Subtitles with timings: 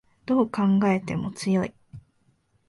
[0.25, 1.73] どう考えても強い